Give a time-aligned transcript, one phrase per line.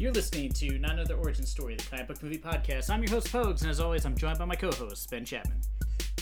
[0.00, 2.88] You're listening to Not Another Origin Story, the comic book movie podcast.
[2.88, 5.60] I'm your host, Pogues, and as always, I'm joined by my co-host, Ben Chapman.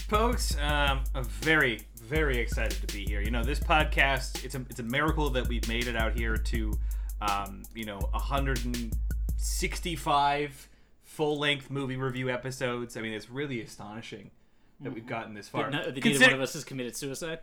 [0.08, 3.20] Folks, um, I'm very, very excited to be here.
[3.20, 6.36] You know, this podcast, it's a, it's a miracle that we've made it out here
[6.36, 6.72] to,
[7.20, 10.68] um, you know, 165
[11.04, 12.96] full-length movie review episodes.
[12.96, 14.32] I mean, it's really astonishing
[14.80, 15.70] that we've gotten this far.
[15.70, 17.38] No, neither Consider- one of us has committed suicide.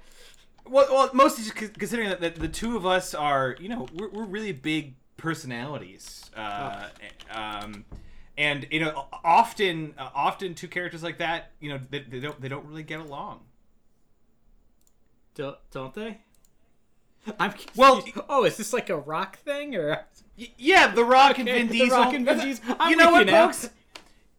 [0.67, 4.09] Well, well, mostly just considering that, that the two of us are, you know, we're,
[4.09, 6.87] we're really big personalities, uh,
[7.31, 7.85] um,
[8.37, 12.39] and you know, often, uh, often two characters like that, you know, they, they don't
[12.41, 13.41] they don't really get along.
[15.35, 16.19] Don't, don't they?
[17.39, 20.05] I'm Well- Oh, is this like a rock thing or?
[20.37, 21.97] Yeah, The Rock and Okay, Vin The Diesel.
[21.97, 22.75] Rock and Vin Diesel.
[22.79, 23.69] I'm you know what, you folks?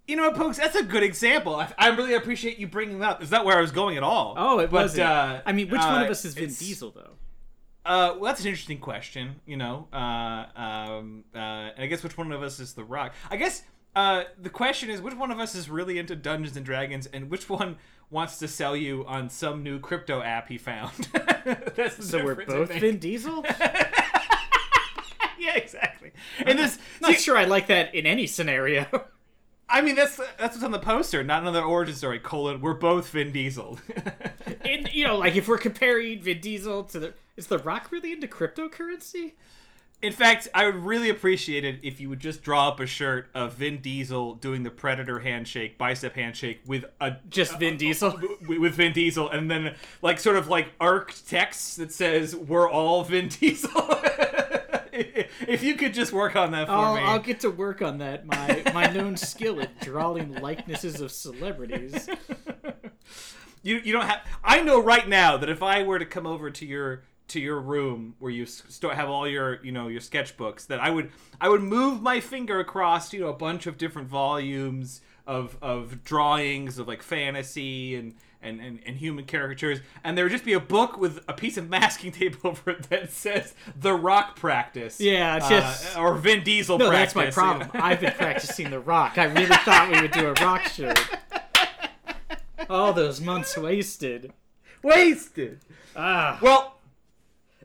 [0.06, 0.58] You know what, folks?
[0.58, 1.56] That's a good example.
[1.56, 3.22] I, I really appreciate you bringing that up.
[3.22, 4.34] Is that where I was going at all.
[4.36, 5.08] Oh, it wasn't.
[5.08, 7.12] uh, I mean, which one of uh, us is Vin Diesel though?
[7.86, 9.36] Uh, well, that's an interesting question.
[9.46, 13.14] You know, uh, um, uh, and I guess which one of us is the Rock?
[13.30, 13.62] I guess
[13.94, 17.30] uh, the question is which one of us is really into Dungeons and Dragons, and
[17.30, 17.76] which one
[18.10, 21.08] wants to sell you on some new crypto app he found.
[21.76, 22.72] that's So we're both.
[22.72, 23.44] Vin Diesel.
[25.38, 26.12] yeah, exactly.
[26.44, 28.86] And this, Not see, sure I like that in any scenario.
[29.68, 31.24] I mean, that's that's what's on the poster.
[31.24, 32.18] Not another origin story.
[32.18, 32.60] Colon.
[32.60, 33.78] We're both Vin Diesel.
[34.64, 38.12] in you know, like if we're comparing Vin Diesel to the, is the Rock really
[38.12, 39.32] into cryptocurrency?
[40.02, 43.28] In fact, I would really appreciate it if you would just draw up a shirt
[43.34, 48.20] of Vin Diesel doing the Predator handshake, bicep handshake with a Just Vin Diesel.
[48.46, 53.04] with Vin Diesel, and then like sort of like arced text that says "We're all
[53.04, 53.70] Vin Diesel."
[54.92, 57.98] if you could just work on that for I'll, me, I'll get to work on
[57.98, 58.26] that.
[58.26, 62.06] My my known skill at drawing likenesses of celebrities.
[63.62, 64.20] you you don't have.
[64.44, 67.60] I know right now that if I were to come over to your to your
[67.60, 71.10] room where you s- still have all your you know your sketchbooks, that I would
[71.40, 76.04] I would move my finger across you know a bunch of different volumes of of
[76.04, 78.14] drawings of like fantasy and.
[78.42, 81.56] And, and, and human caricatures, and there would just be a book with a piece
[81.56, 86.44] of masking tape over it that says "The Rock Practice." Yeah, uh, just- or Vin
[86.44, 86.78] Diesel.
[86.78, 87.14] No, practice.
[87.14, 87.70] that's my problem.
[87.74, 89.18] I've been practicing the Rock.
[89.18, 90.96] I really thought we would do a Rock shirt.
[92.70, 94.32] All those months wasted.
[94.82, 95.60] Wasted.
[95.96, 96.75] Ah, Well,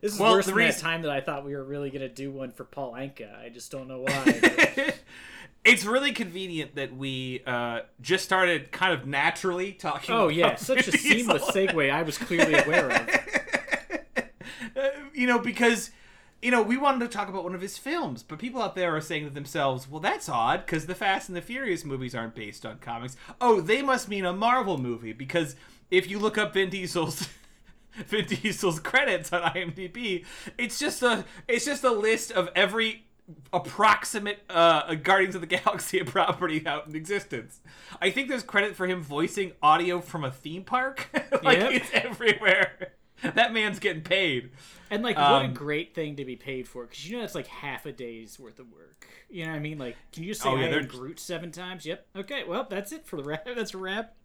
[0.01, 2.09] this is well, worse the than reason- time that I thought we were really gonna
[2.09, 3.39] do one for Paul Anka.
[3.39, 4.93] I just don't know why.
[5.63, 10.13] it's really convenient that we uh, just started kind of naturally talking.
[10.15, 11.91] oh yeah, such a seamless segue.
[11.91, 13.09] I was clearly aware of.
[14.75, 14.81] Uh,
[15.13, 15.91] you know, because
[16.41, 18.95] you know we wanted to talk about one of his films, but people out there
[18.95, 22.33] are saying to themselves, "Well, that's odd because the Fast and the Furious movies aren't
[22.33, 25.55] based on comics." Oh, they must mean a Marvel movie because
[25.91, 27.29] if you look up Vin Diesel's.
[28.07, 30.25] Vin Diesel's credits on IMDb.
[30.57, 33.05] It's just a it's just a list of every
[33.53, 37.59] approximate uh, Guardians of the Galaxy property out in existence.
[38.01, 41.07] I think there's credit for him voicing audio from a theme park.
[41.43, 41.71] like Yep.
[41.71, 42.93] it's everywhere.
[43.23, 44.51] That man's getting paid.
[44.89, 47.35] And like, what a Um, great thing to be paid for, because you know that's
[47.35, 49.07] like half a day's worth of work.
[49.29, 49.77] You know what I mean?
[49.77, 51.85] Like, can you just say Oh, yeah, I am Groot seven times?
[51.85, 52.05] Yep.
[52.17, 52.43] Okay.
[52.45, 53.45] Well, that's it for the wrap.
[53.45, 54.15] That's a wrap.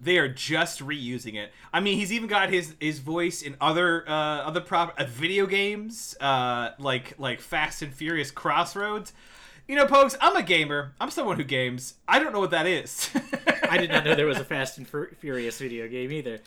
[0.00, 1.52] They are just reusing it.
[1.72, 5.46] I mean, he's even got his his voice in other uh, other prop uh, video
[5.46, 9.12] games, uh, like like Fast and Furious Crossroads.
[9.66, 10.92] You know, folks, I'm a gamer.
[11.00, 11.94] I'm someone who games.
[12.06, 13.10] I don't know what that is.
[13.68, 16.38] I did not know there was a Fast and Fur- Furious video game either.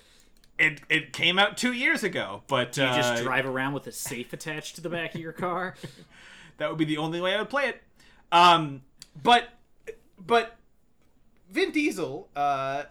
[0.57, 3.91] it it came out two years ago, but You just uh, drive around with a
[3.91, 5.75] safe attached to the back of your car.
[6.57, 7.81] that would be the only way I would play it.
[8.31, 8.81] Um,
[9.21, 9.49] but
[10.25, 10.55] but
[11.51, 12.39] Vin Diesel, uh,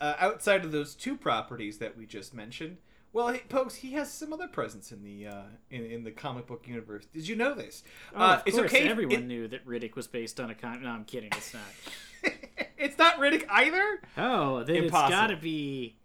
[0.01, 2.77] uh, outside of those two properties that we just mentioned,
[3.13, 6.47] well, he, folks, he has some other presence in the uh, in, in the comic
[6.47, 7.07] book universe.
[7.13, 7.83] Did you know this?
[8.15, 8.89] Oh, uh, of it's course, okay.
[8.89, 10.83] everyone it- knew that Riddick was based on a con.
[10.83, 11.31] No, I'm kidding.
[11.37, 12.33] It's not.
[12.79, 14.01] it's not Riddick either.
[14.17, 15.11] Oh, then it's Impossible.
[15.11, 15.97] got to be.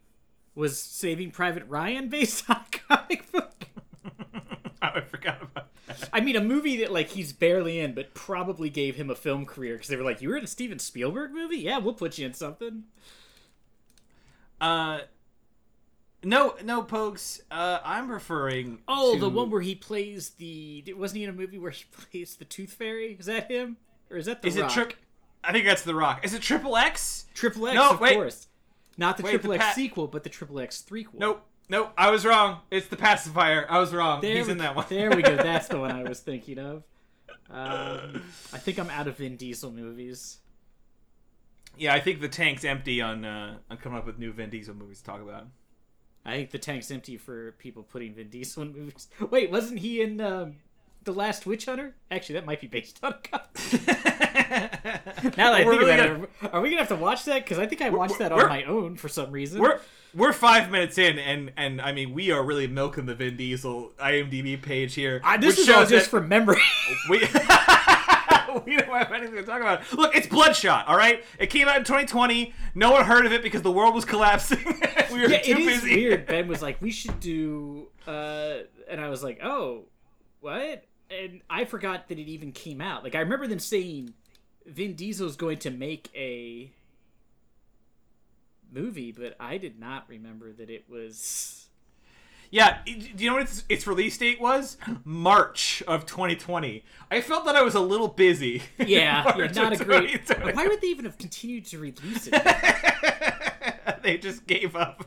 [0.56, 3.66] Was Saving Private Ryan based on a comic book?
[4.36, 4.40] oh,
[4.82, 5.55] I forgot about that.
[6.14, 9.46] I mean, a movie that like he's barely in, but probably gave him a film
[9.46, 11.58] career because they were like, "You were in a Steven Spielberg movie?
[11.58, 12.84] Yeah, we'll put you in something."
[14.60, 15.00] Uh,
[16.24, 17.42] no, no, folks.
[17.52, 18.80] Uh, I'm referring.
[18.88, 19.20] Oh, to...
[19.20, 22.46] the one where he plays the wasn't he in a movie where he plays the
[22.46, 23.16] Tooth Fairy?
[23.20, 23.78] Is that him
[24.10, 24.72] or is that the is Rock?
[24.72, 24.98] it Trick?
[25.44, 26.26] I think that's the Rock.
[26.26, 27.26] Is it Triple X?
[27.36, 27.76] Triple X?
[27.76, 28.16] No, of wait.
[28.16, 28.48] course,
[28.98, 31.20] not the Triple X sequel, but the Triple X threequel.
[31.20, 31.46] Nope.
[31.68, 31.92] Nope.
[31.98, 32.60] I was wrong.
[32.70, 33.66] It's the pacifier.
[33.70, 34.22] I was wrong.
[34.22, 34.86] There He's we, in that one.
[34.90, 35.36] there we go.
[35.36, 36.84] That's the one I was thinking of.
[37.50, 38.22] Um,
[38.54, 40.40] I think I'm out of Vin Diesel movies.
[41.78, 44.74] yeah, I think the tank's empty on uh, on coming up with new Vin Diesel
[44.76, 45.48] movies to talk about.
[46.28, 49.08] I think the tank's empty for people putting Vin Diesel in movies.
[49.30, 50.56] Wait, wasn't he in um,
[51.06, 51.96] The Last Witch Hunter?
[52.12, 53.48] Actually, that might be based on a comic.
[55.38, 57.44] Now that I think about gonna- it, are we gonna have to watch that?
[57.44, 59.60] Because I think I watched that on my own for some reason.
[59.62, 59.80] We're
[60.14, 63.92] we're five minutes in, and and I mean we are really milking the Vin Diesel
[64.00, 65.20] IMDb page here.
[65.24, 66.62] I, this is all just from memory.
[67.10, 67.20] we
[68.66, 69.92] we don't have anything to talk about.
[69.94, 70.88] Look, it's Bloodshot.
[70.88, 72.54] All right, it came out in 2020.
[72.76, 74.64] No one heard of it because the world was collapsing.
[75.12, 75.96] we were yeah, too it is busy.
[75.96, 76.28] weird.
[76.28, 78.58] Ben was like, "We should do," uh,
[78.90, 79.86] and I was like, "Oh,
[80.40, 83.04] what?" And I forgot that it even came out.
[83.04, 84.14] Like I remember them saying
[84.66, 86.72] Vin Diesel's going to make a
[88.72, 91.68] movie, but I did not remember that it was.
[92.52, 94.78] Yeah, do you know what its, its release date was?
[95.04, 96.84] March of 2020.
[97.10, 98.62] I felt that I was a little busy.
[98.78, 100.30] Yeah, yeah not a great.
[100.54, 102.34] Why would they even have continued to release it?
[104.04, 105.06] they just gave up.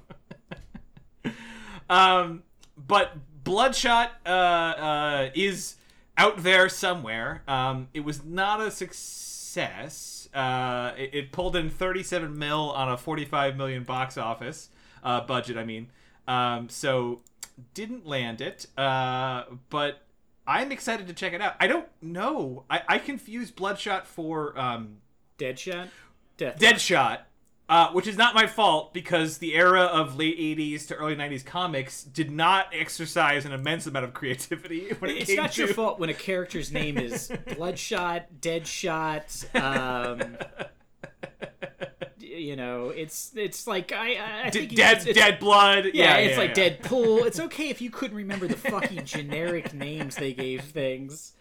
[1.90, 2.42] um,
[2.76, 3.12] but
[3.44, 5.76] Bloodshot uh, uh, is
[6.18, 7.42] out there somewhere.
[7.48, 10.28] Um, it was not a success.
[10.34, 14.68] Uh, it, it pulled in 37 mil on a 45 million box office
[15.02, 15.56] uh, budget.
[15.56, 15.90] I mean,
[16.26, 17.22] um, so
[17.72, 18.66] didn't land it.
[18.76, 20.02] Uh, but
[20.46, 21.54] I'm excited to check it out.
[21.60, 22.64] I don't know.
[22.68, 24.98] I, I confused Bloodshot for um,
[25.38, 25.88] Deadshot,
[26.36, 26.58] Death.
[26.58, 27.20] Deadshot,
[27.68, 31.44] uh, which is not my fault because the era of late 80s to early 90s
[31.44, 36.08] comics did not exercise an immense amount of creativity It's not to your fault when
[36.08, 39.54] a character's name is Bloodshot, Deadshot.
[39.60, 40.38] Um,
[42.18, 45.86] you know, it's it's like I I I D- think dead it's, dead blood.
[45.86, 46.70] Yeah, Yeah, it's yeah, like yeah.
[46.70, 47.26] Deadpool.
[47.26, 51.34] It's okay if you couldn't remember the fucking generic names they gave things.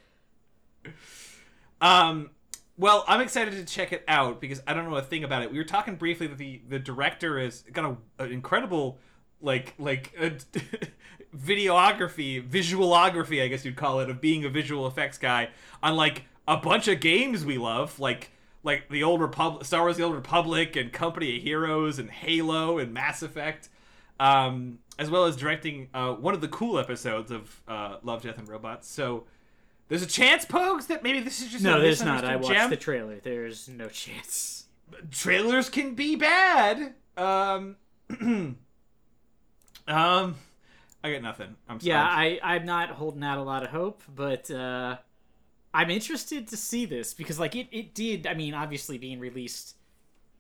[1.80, 2.31] Um,
[2.77, 5.51] well, I'm excited to check it out because I don't know a thing about it.
[5.51, 9.00] We were talking briefly that the the director has got a, an incredible
[9.41, 10.29] like like uh,
[11.35, 15.50] videography, visualography, I guess you'd call it, of being a visual effects guy
[15.81, 18.31] on like a bunch of games we love, like
[18.63, 22.77] like the old Republic, Star Wars: The Old Republic, and Company of Heroes, and Halo,
[22.77, 23.69] and Mass Effect.
[24.19, 28.39] Um, as well as directing uh, one of the cool episodes of uh, Love, Death,
[28.39, 28.89] and Robots.
[28.89, 29.25] So
[29.89, 32.25] there's a chance, Pogues, that maybe this is just No, there's not.
[32.25, 32.69] I watched gem.
[32.69, 33.19] the trailer.
[33.24, 34.66] There's no chance.
[35.12, 36.94] Trailers can be bad.
[37.16, 37.75] Um,
[39.88, 40.36] um,
[41.04, 41.56] I got nothing.
[41.69, 41.89] I'm sorry.
[41.89, 44.98] Yeah, I I'm not holding out a lot of hope, but uh,
[45.74, 48.28] I'm interested to see this because like it it did.
[48.28, 49.75] I mean, obviously being released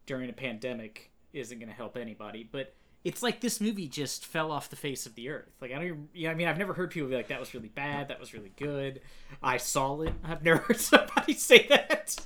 [0.05, 2.73] during a pandemic isn't going to help anybody, but
[3.07, 5.55] it's like this movie just fell off the face of the earth.
[5.61, 7.39] Like I don't, even, you know, I mean, I've never heard people be like, "That
[7.39, 8.09] was really bad.
[8.09, 8.99] That was really good."
[9.41, 10.13] I saw it.
[10.25, 12.17] I've never heard somebody say that.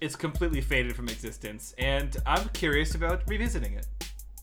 [0.00, 3.86] it's completely faded from existence, and I'm curious about revisiting it.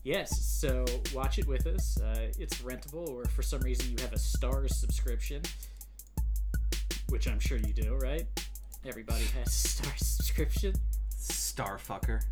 [0.04, 2.00] Yes, so watch it with us.
[2.00, 5.42] Uh, it's rentable, or for some reason you have a Starz subscription,
[7.10, 8.26] which I'm sure you do, right?
[8.86, 9.48] Everybody has
[9.82, 10.72] a Starz subscription.
[11.14, 12.22] Starfucker.